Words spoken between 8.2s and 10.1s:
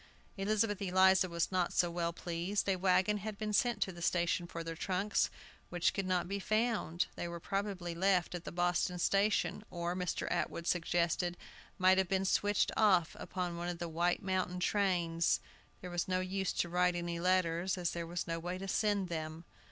at the Boston station, or,